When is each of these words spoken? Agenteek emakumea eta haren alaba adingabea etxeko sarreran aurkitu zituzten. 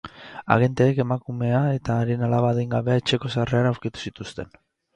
Agenteek 0.53 1.01
emakumea 1.03 1.59
eta 1.75 1.99
haren 2.05 2.25
alaba 2.29 2.51
adingabea 2.55 3.03
etxeko 3.03 3.35
sarreran 3.37 3.73
aurkitu 3.75 4.07
zituzten. 4.09 4.55